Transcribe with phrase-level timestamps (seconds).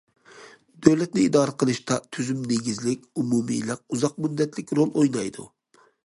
[0.85, 5.47] دۆلەتنى ئىدارە قىلىشتا تۈزۈم نېگىزلىك، ئومۇمىيلىق، ئۇزاق مۇددەتلىك رول ئوينايدۇ.